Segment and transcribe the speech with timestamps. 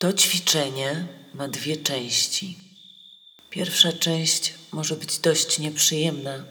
[0.00, 2.58] To ćwiczenie ma dwie części.
[3.50, 6.44] Pierwsza część może być dość nieprzyjemna,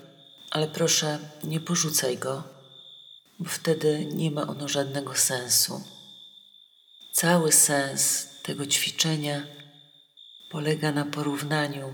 [0.52, 2.44] ale proszę nie porzucaj go,
[3.40, 5.84] bo wtedy nie ma ono żadnego sensu.
[7.14, 9.48] Cały sens tego ćwiczenia
[10.50, 11.94] polega na porównaniu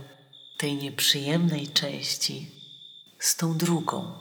[0.58, 2.52] tej nieprzyjemnej części
[3.20, 4.14] z tą drugą.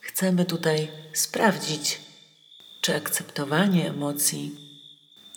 [0.00, 2.00] Chcemy tutaj sprawdzić,
[2.80, 4.69] czy akceptowanie emocji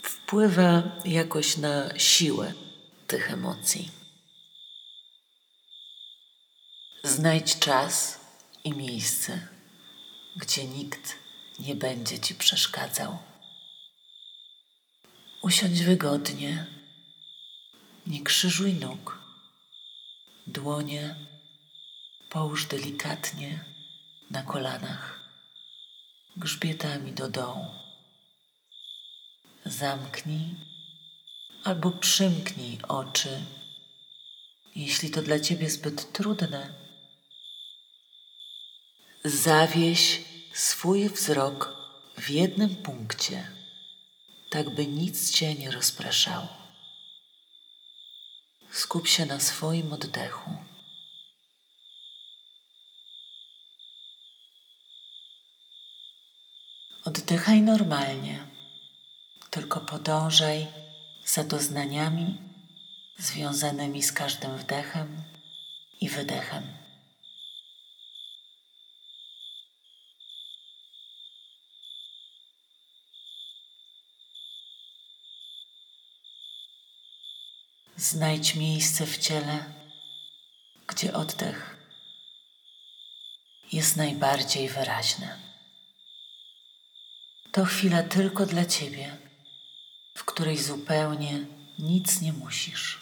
[0.04, 2.54] wpływa jakoś na siłę
[3.08, 3.92] tych emocji.
[7.04, 8.20] Znajdź czas
[8.64, 9.48] i miejsce,
[10.36, 11.16] gdzie nikt
[11.60, 13.18] nie będzie ci przeszkadzał.
[15.42, 16.66] Usiądź wygodnie,
[18.08, 19.20] nie krzyżuj nóg,
[20.48, 21.16] dłonie
[22.30, 23.66] połóż delikatnie
[24.32, 25.20] na kolanach,
[26.38, 27.83] grzbietami do dołu.
[29.66, 30.56] Zamknij
[31.64, 33.46] albo przymknij oczy,
[34.76, 36.74] jeśli to dla ciebie zbyt trudne.
[39.26, 40.22] Zawieś
[40.54, 41.76] swój wzrok
[42.18, 43.52] w jednym punkcie,
[44.50, 46.58] tak by nic cię nie rozpraszało.
[48.72, 50.58] Skup się na swoim oddechu.
[57.06, 58.53] Oddychaj normalnie,
[59.54, 60.68] tylko podążaj
[61.26, 62.42] za doznaniami
[63.18, 65.24] związanymi z każdym wdechem
[66.02, 66.64] i wydechem.
[77.98, 79.74] Znajdź miejsce w ciele,
[80.88, 81.78] gdzie oddech
[83.72, 85.40] jest najbardziej wyraźny.
[87.52, 89.23] To chwila tylko dla Ciebie,
[90.14, 91.46] w której zupełnie
[91.80, 93.02] nic nie musisz.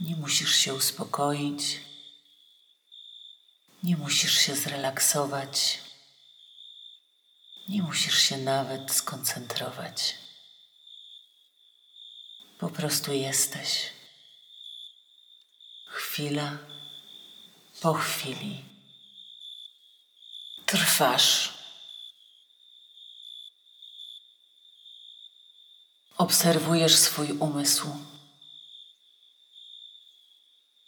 [0.00, 1.80] Nie musisz się uspokoić,
[3.82, 5.78] nie musisz się zrelaksować,
[7.68, 10.14] nie musisz się nawet skoncentrować.
[12.58, 13.92] Po prostu jesteś.
[15.86, 16.58] Chwila
[17.80, 18.64] po chwili.
[20.66, 21.57] Trwasz.
[26.18, 27.88] Obserwujesz swój umysł.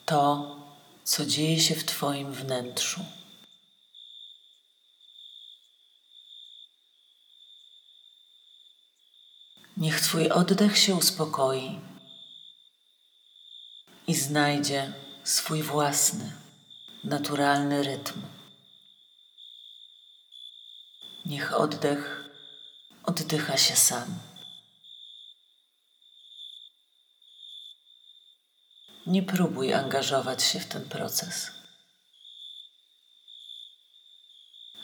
[0.06, 0.56] To,
[1.04, 3.04] co dzieje się w Twoim wnętrzu.
[9.76, 11.80] Niech Twój oddech się uspokoi
[14.06, 14.92] i znajdzie
[15.24, 16.32] swój własny,
[17.04, 18.22] naturalny rytm.
[21.24, 22.30] Niech oddech
[23.04, 24.29] oddycha się sam.
[29.10, 31.50] Nie próbuj angażować się w ten proces.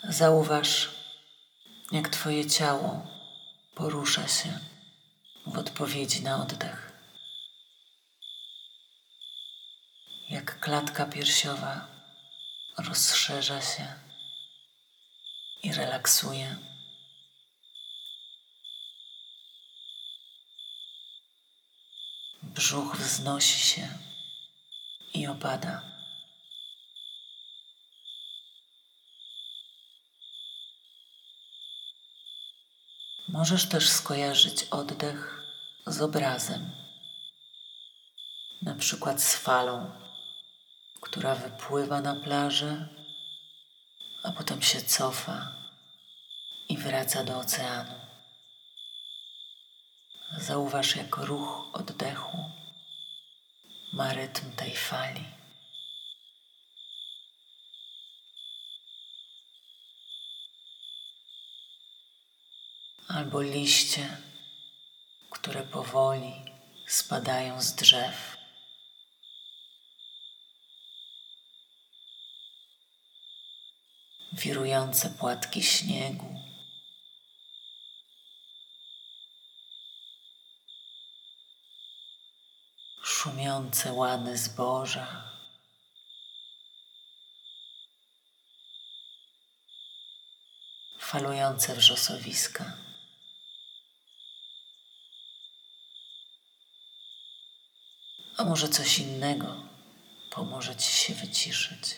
[0.03, 0.89] Zauważ,
[1.91, 3.07] jak Twoje ciało
[3.75, 4.59] porusza się
[5.45, 6.91] w odpowiedzi na oddech.
[10.29, 11.87] Jak klatka piersiowa
[12.77, 13.93] rozszerza się
[15.63, 16.55] i relaksuje.
[22.43, 24.06] Brzuch wznosi się
[25.17, 25.81] i opada.
[33.27, 35.43] Możesz też skojarzyć oddech
[35.87, 36.71] z obrazem,
[38.61, 39.91] na przykład z falą,
[41.01, 42.87] która wypływa na plażę,
[44.23, 45.55] a potem się cofa
[46.69, 47.93] i wraca do oceanu.
[50.37, 52.56] Zauważ, jak ruch oddechu
[53.97, 55.25] ma rytm tej fali.
[63.07, 64.17] Albo liście,
[65.29, 66.33] które powoli
[66.87, 68.37] spadają z drzew.
[74.33, 76.36] Wirujące płatki śniegu.
[83.27, 85.23] Szumiące łany zboża.
[90.99, 92.77] Falujące wrzosowiska.
[98.37, 99.63] A może coś innego
[100.31, 101.97] pomoże Ci się wyciszyć.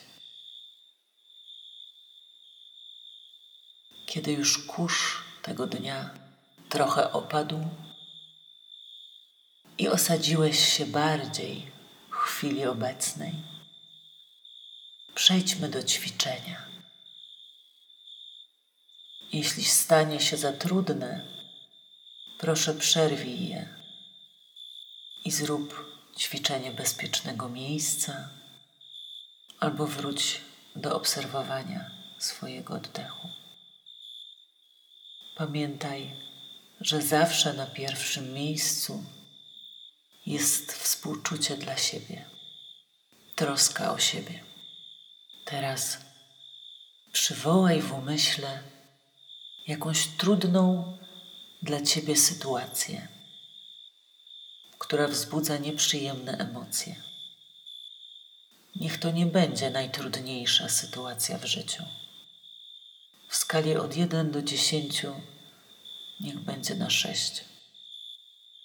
[4.06, 6.10] Kiedy już kurz tego dnia
[6.68, 7.68] trochę opadł
[9.80, 11.66] i osadziłeś się bardziej
[12.10, 13.34] w chwili obecnej.
[15.14, 16.66] Przejdźmy do ćwiczenia.
[19.32, 21.24] Jeśli stanie się za trudne,
[22.38, 23.68] proszę przerwij je
[25.24, 28.28] i zrób ćwiczenie bezpiecznego miejsca
[29.60, 30.40] albo wróć
[30.76, 33.28] do obserwowania swojego oddechu.
[35.36, 36.10] Pamiętaj,
[36.80, 39.04] że zawsze na pierwszym miejscu
[40.30, 42.24] jest współczucie dla siebie,
[43.36, 44.44] troska o siebie.
[45.44, 45.98] Teraz
[47.12, 48.62] przywołaj w umyśle
[49.66, 50.98] jakąś trudną
[51.62, 53.08] dla ciebie sytuację,
[54.78, 56.96] która wzbudza nieprzyjemne emocje.
[58.76, 61.84] Niech to nie będzie najtrudniejsza sytuacja w życiu.
[63.28, 65.06] W skali od 1 do 10
[66.20, 67.44] niech będzie na 6.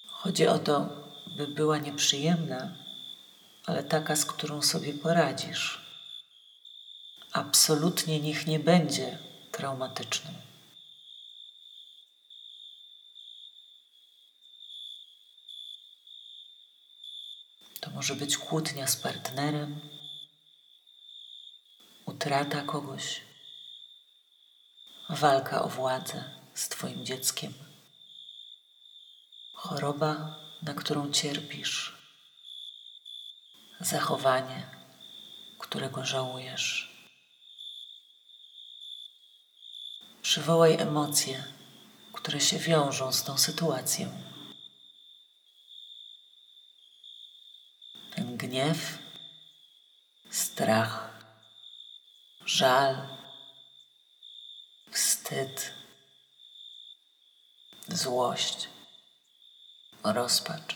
[0.07, 1.04] Chodzi o to,
[1.35, 2.75] by była nieprzyjemna,
[3.65, 5.85] ale taka, z którą sobie poradzisz.
[7.31, 9.19] Absolutnie niech nie będzie
[9.51, 10.31] traumatyczną.
[17.81, 19.79] To może być kłótnia z partnerem,
[22.05, 23.21] utrata kogoś,
[25.09, 26.23] walka o władzę
[26.53, 27.53] z Twoim dzieckiem,
[29.53, 31.93] choroba, na którą cierpisz,
[33.79, 34.69] zachowanie,
[35.59, 36.95] którego żałujesz.
[40.21, 41.43] Przywołaj emocje,
[42.13, 44.21] które się wiążą z tą sytuacją.
[48.15, 48.97] Ten gniew,
[50.31, 51.09] strach,
[52.45, 53.07] żal,
[54.91, 55.73] wstyd,
[57.87, 58.74] złość,
[60.13, 60.75] rozpacz.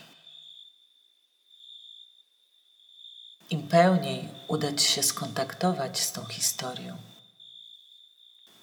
[3.50, 6.96] Im pełniej uda Ci się skontaktować z tą historią,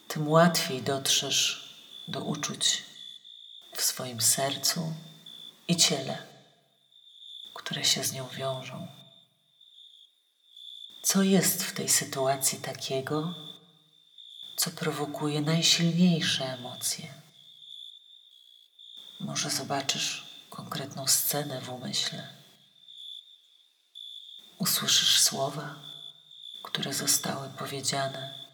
[0.07, 1.73] tym łatwiej dotrzesz
[2.07, 2.83] do uczuć
[3.75, 4.93] w swoim sercu
[5.67, 6.17] i ciele,
[7.53, 8.87] które się z nią wiążą.
[11.03, 13.35] Co jest w tej sytuacji takiego,
[14.55, 17.13] co prowokuje najsilniejsze emocje?
[19.19, 20.26] Może zobaczysz
[20.57, 22.27] konkretną scenę w umyśle.
[24.57, 25.75] Usłyszysz słowa,
[26.63, 28.47] które zostały powiedziane.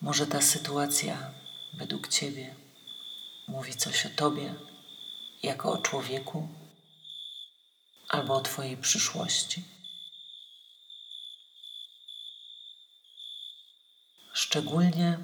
[0.00, 1.32] Może ta sytuacja
[1.74, 2.54] według Ciebie
[3.48, 4.54] mówi coś o Tobie
[5.42, 6.48] jako o człowieku
[8.08, 9.64] albo o Twojej przyszłości.
[14.32, 15.18] Szczególnie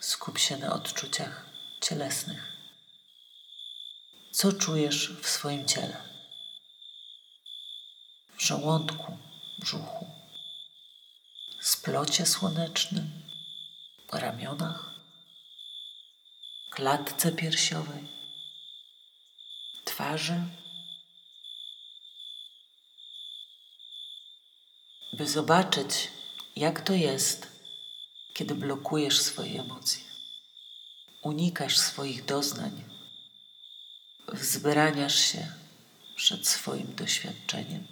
[0.00, 1.46] skup się na odczuciach
[1.80, 2.51] cielesnych.
[4.32, 5.96] Co czujesz w swoim ciele?
[8.36, 9.18] W żołądku,
[9.58, 10.06] brzuchu,
[11.60, 13.22] splocie słonecznym,
[14.12, 14.94] ramionach,
[16.70, 18.08] klatce piersiowej,
[19.84, 20.42] twarzy.
[25.12, 26.08] By zobaczyć,
[26.56, 27.52] jak to jest
[28.34, 30.04] kiedy blokujesz swoje emocje,
[31.22, 32.91] unikasz swoich doznań,
[34.28, 35.46] wzbraniasz się
[36.16, 37.86] przed swoim doświadczeniem.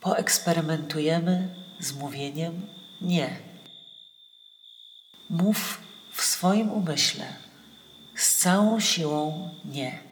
[0.00, 2.66] Poeksperymentujemy z mówieniem
[3.00, 3.38] nie.
[5.30, 5.80] Mów
[6.12, 7.36] w swoim umyśle
[8.16, 10.02] z całą siłą nie.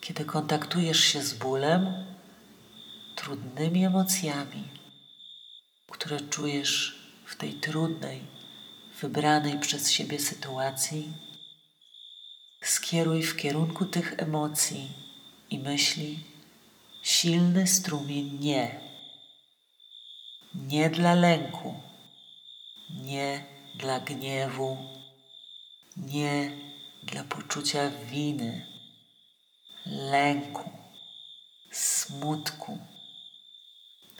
[0.00, 2.06] Kiedy kontaktujesz się z bólem,
[3.16, 4.64] trudnymi emocjami,
[5.90, 8.20] które czujesz w tej trudnej,
[9.00, 11.12] wybranej przez siebie sytuacji,
[12.62, 14.92] skieruj w kierunku tych emocji
[15.50, 16.24] i myśli
[17.02, 18.80] silny strumień nie.
[20.54, 21.74] Nie dla lęku,
[22.90, 24.76] nie dla gniewu,
[25.96, 26.52] nie
[27.02, 28.66] dla poczucia winy,
[29.86, 30.70] lęku,
[31.72, 32.78] smutku,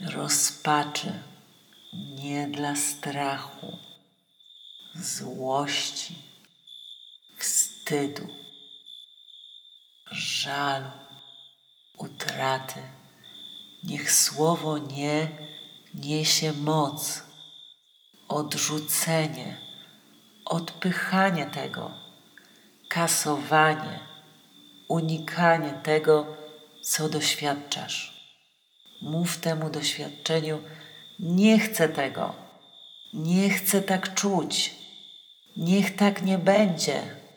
[0.01, 1.23] rozpaczy
[1.93, 3.79] nie dla strachu,
[4.95, 6.28] złości,
[7.89, 8.29] wstydu,
[10.11, 10.91] żalu,
[11.99, 12.81] utraty.
[13.85, 15.29] Niech słowo nie
[15.95, 17.23] niesie moc,
[18.29, 19.57] odrzucenie,
[20.45, 21.91] odpychanie tego,
[22.89, 23.99] kasowanie,
[24.89, 26.37] unikanie tego,
[26.83, 27.97] co doświadczasz.
[29.03, 30.63] Mów temu doświadczeniu,
[31.19, 32.35] nie chcę tego.
[33.15, 34.75] Nie chcę tak czuć.
[35.57, 37.28] Niech tak nie będzie.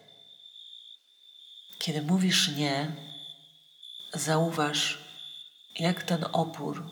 [1.81, 2.95] Kiedy mówisz nie,
[4.13, 4.97] zauważ,
[5.79, 6.91] jak ten opór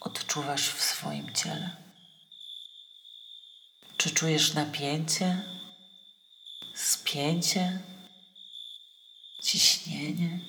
[0.00, 1.76] odczuwasz w swoim ciele.
[3.96, 5.42] Czy czujesz napięcie,
[6.74, 7.78] spięcie,
[9.42, 10.40] ciśnienie?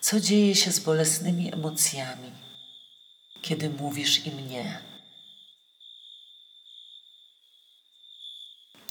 [0.00, 2.32] Co dzieje się z bolesnymi emocjami,
[3.42, 4.91] kiedy mówisz im nie?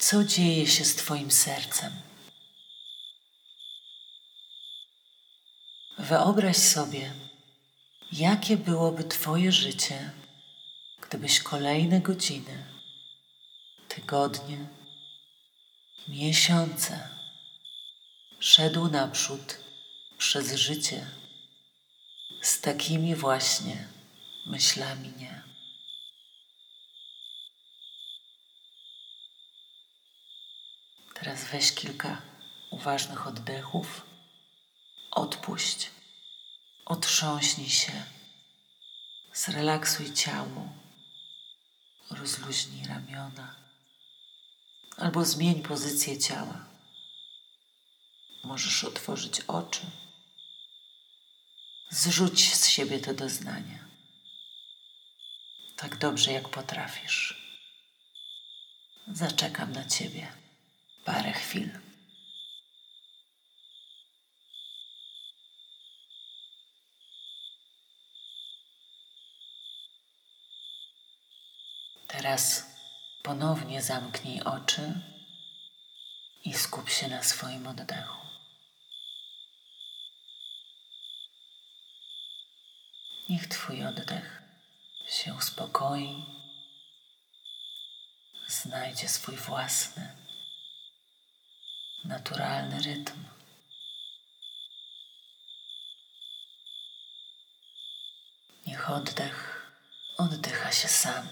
[0.01, 1.91] Co dzieje się z Twoim sercem?
[5.99, 7.13] Wyobraź sobie,
[8.11, 10.11] jakie byłoby Twoje życie,
[11.01, 12.65] gdybyś kolejne godziny,
[13.87, 14.67] tygodnie,
[16.07, 17.09] miesiące
[18.39, 19.57] szedł naprzód
[20.17, 21.07] przez życie
[22.41, 23.87] z takimi właśnie
[24.45, 25.50] myślami nie.
[31.21, 32.21] Teraz weź kilka
[32.69, 34.05] uważnych oddechów,
[35.11, 35.91] odpuść,
[36.85, 38.03] otrząśnij się,
[39.33, 40.69] zrelaksuj ciało,
[42.09, 43.55] rozluźnij ramiona
[44.97, 46.65] albo zmień pozycję ciała.
[48.43, 49.81] Możesz otworzyć oczy.
[51.89, 53.79] Zrzuć z siebie te doznania.
[55.75, 57.41] Tak dobrze, jak potrafisz.
[59.07, 60.40] Zaczekam na Ciebie
[61.05, 61.69] parę chwil.
[72.07, 72.65] Teraz
[73.23, 75.01] ponownie zamknij oczy
[76.45, 78.21] i skup się na swoim oddechu.
[83.29, 84.41] Niech Twój oddech
[85.07, 86.25] się uspokoi,
[88.47, 90.20] znajdzie swój własny,
[92.11, 93.19] naturalny rytm.
[98.67, 99.37] Niech oddech
[100.17, 101.27] oddycha się sam.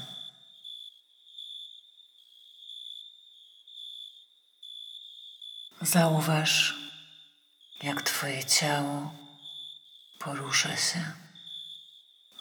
[5.82, 6.76] Zauważ,
[7.84, 9.14] jak Twoje ciało
[10.20, 11.02] porusza się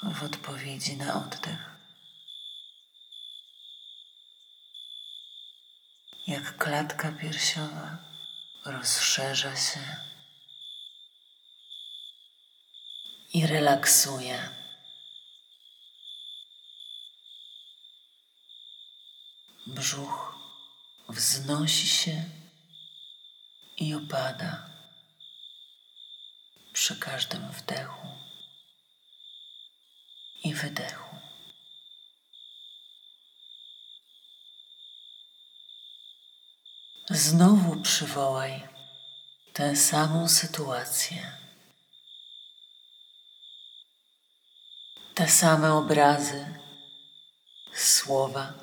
[0.02, 1.62] w odpowiedzi na oddech.
[6.26, 8.09] Jak klatka piersiowa
[8.64, 9.96] rozszerza się
[13.34, 14.48] i relaksuje.
[19.66, 20.34] Brzuch
[21.08, 22.24] wznosi się
[23.76, 24.70] i opada
[26.72, 28.08] przy każdym wdechu
[30.44, 31.07] i wydechu.
[37.10, 38.68] Znowu przywołaj
[39.52, 41.32] tę samą sytuację,
[45.14, 46.46] te same obrazy,
[47.74, 48.54] słowa,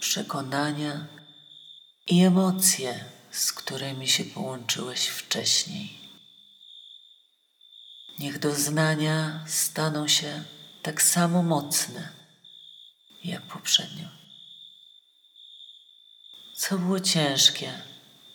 [0.00, 1.06] przekonania
[2.06, 5.98] i emocje, z którymi się połączyłeś wcześniej.
[8.18, 10.44] Niech doznania staną się
[10.82, 12.08] tak samo mocne
[13.24, 14.25] jak poprzednio.
[16.58, 17.82] Co było ciężkie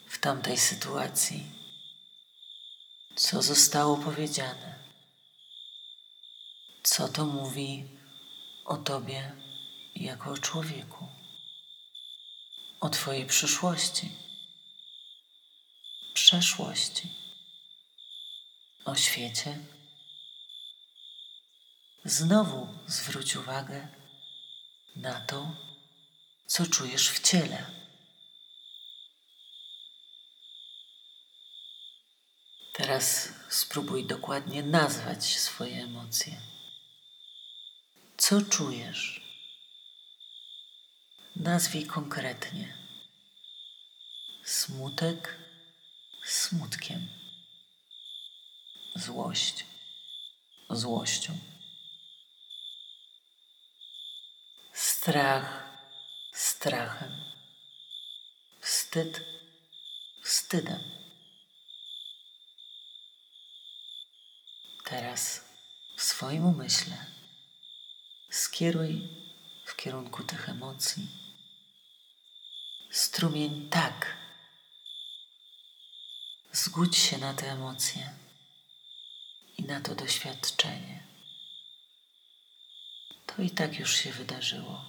[0.07, 1.51] w tamtej sytuacji?
[3.15, 4.79] Co zostało powiedziane?
[6.83, 7.99] Co to mówi
[8.65, 9.31] o Tobie
[9.95, 11.07] jako o człowieku?
[12.81, 14.11] O Twojej przyszłości,
[16.13, 17.09] przeszłości,
[18.85, 19.57] o świecie?
[22.05, 23.87] Znowu zwróć uwagę
[24.95, 25.55] na to,
[26.47, 27.80] co czujesz w ciele.
[32.73, 36.41] Teraz spróbuj dokładnie nazwać swoje emocje.
[38.17, 39.21] Co czujesz?
[41.35, 42.77] Nazwij konkretnie.
[44.43, 45.37] Smutek
[46.25, 47.07] smutkiem.
[48.95, 49.65] Złość
[50.69, 51.37] złością.
[54.73, 55.63] Strach
[56.33, 57.11] strachem.
[58.61, 59.21] Wstyd
[60.23, 61.00] wstydem.
[64.91, 65.45] Teraz
[65.98, 67.05] w swoim umyśle
[68.29, 69.07] skieruj
[69.65, 71.07] w kierunku tych emocji
[72.89, 74.17] strumień tak.
[76.51, 78.10] Zgódź się na te emocje
[79.57, 81.03] i na to doświadczenie.
[83.25, 84.86] to i tak już się wydarzyło.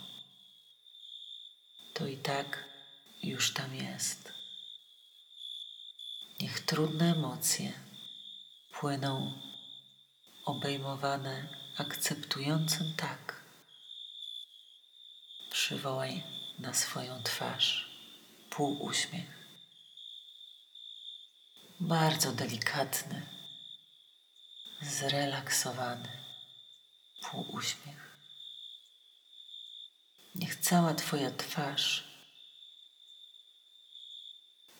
[1.94, 2.64] To i tak
[3.22, 4.32] już tam jest.
[6.40, 7.72] Niech trudne emocje
[8.72, 9.42] płyną
[10.44, 13.42] obejmowane akceptującym tak.
[15.50, 16.22] Przywołaj
[16.58, 17.90] na swoją twarz
[18.50, 19.42] półuśmiech.
[21.80, 23.22] Bardzo delikatny,
[24.82, 26.08] zrelaksowany
[27.30, 28.18] półuśmiech.
[30.34, 32.04] Niech cała Twoja twarz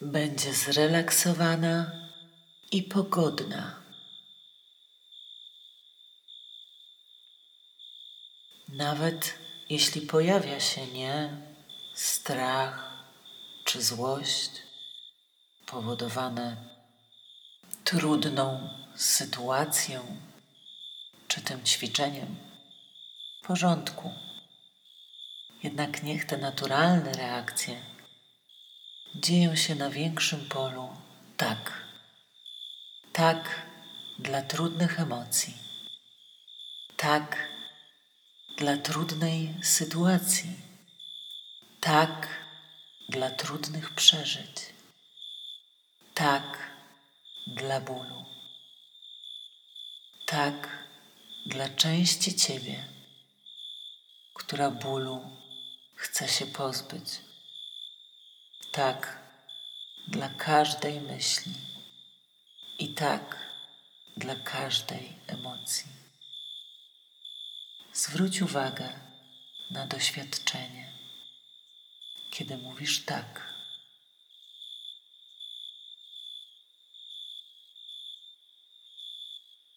[0.00, 1.92] będzie zrelaksowana
[2.72, 3.81] i pogodna.
[8.72, 9.34] Nawet
[9.68, 11.36] jeśli pojawia się nie
[11.94, 13.04] strach
[13.64, 14.50] czy złość
[15.66, 16.56] powodowane
[17.84, 20.00] trudną sytuacją
[21.28, 22.36] czy tym ćwiczeniem,
[23.42, 24.10] w porządku.
[25.62, 27.80] Jednak niech te naturalne reakcje
[29.14, 30.88] dzieją się na większym polu
[31.36, 31.82] tak.
[33.12, 33.66] Tak
[34.18, 35.54] dla trudnych emocji.
[36.96, 37.51] Tak
[38.56, 40.50] dla trudnej sytuacji.
[41.80, 42.28] Tak
[43.08, 44.56] dla trudnych przeżyć.
[46.14, 46.58] Tak
[47.46, 48.24] dla bólu.
[50.26, 50.68] Tak
[51.46, 52.84] dla części Ciebie,
[54.34, 55.20] która bólu
[55.96, 57.20] chce się pozbyć.
[58.72, 59.18] Tak
[60.08, 61.52] dla każdej myśli
[62.78, 63.36] i tak
[64.16, 66.02] dla każdej emocji.
[67.94, 68.88] Zwróć uwagę
[69.70, 70.92] na doświadczenie,
[72.30, 73.54] kiedy mówisz tak.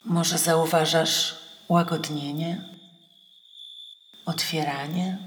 [0.05, 1.35] Może zauważasz
[1.69, 2.69] łagodnienie,
[4.25, 5.17] otwieranie,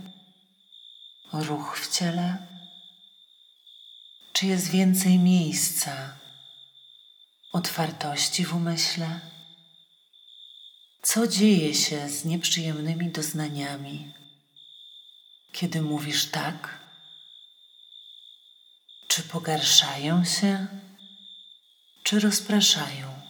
[1.32, 2.46] ruch w ciele?
[4.32, 6.16] Czy jest więcej miejsca,
[7.52, 9.37] otwartości w umyśle?
[11.02, 14.12] Co dzieje się z nieprzyjemnymi doznaniami,
[15.52, 16.78] kiedy mówisz tak?
[19.08, 20.66] Czy pogarszają się,
[22.02, 23.20] czy rozpraszają?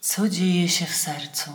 [0.00, 1.50] Co dzieje się w sercu?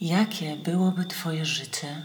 [0.00, 2.04] Jakie byłoby Twoje życie,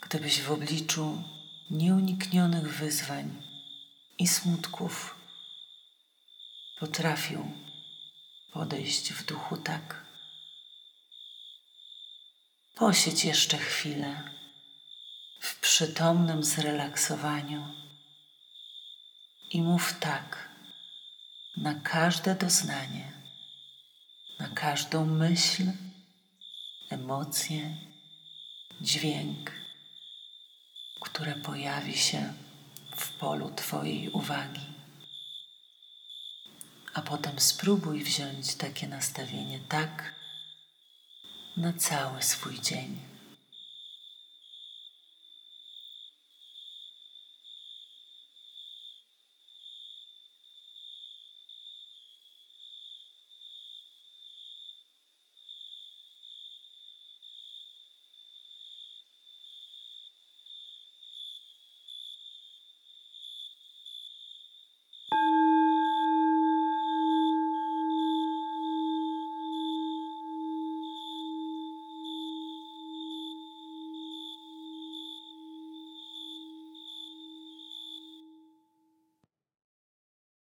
[0.00, 1.22] gdybyś w obliczu
[1.70, 3.42] nieuniknionych wyzwań
[4.18, 5.19] i smutków
[6.80, 7.52] potrafił
[8.52, 10.06] podejść w duchu tak?
[12.74, 14.22] Posiedź jeszcze chwilę
[15.40, 17.74] w przytomnym zrelaksowaniu
[19.50, 20.48] i mów tak
[21.56, 23.12] na każde doznanie,
[24.38, 25.62] na każdą myśl,
[26.90, 27.76] emocję,
[28.80, 29.52] dźwięk,
[31.00, 32.32] które pojawi się
[32.96, 34.79] w polu Twojej uwagi.
[36.94, 40.14] A potem spróbuj wziąć takie nastawienie tak
[41.56, 43.09] na cały swój dzień.